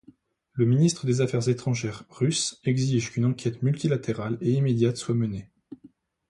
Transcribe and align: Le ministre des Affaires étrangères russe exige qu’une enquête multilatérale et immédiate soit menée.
Le 0.53 0.65
ministre 0.65 1.05
des 1.05 1.21
Affaires 1.21 1.47
étrangères 1.47 2.05
russe 2.09 2.59
exige 2.63 3.11
qu’une 3.11 3.25
enquête 3.25 3.61
multilatérale 3.61 4.39
et 4.41 4.49
immédiate 4.51 4.97
soit 4.97 5.13
menée. 5.13 5.51